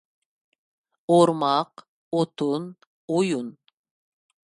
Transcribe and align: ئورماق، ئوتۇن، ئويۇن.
ئورماق، 1.15 1.73
ئوتۇن، 2.15 2.65
ئويۇن. 3.17 3.53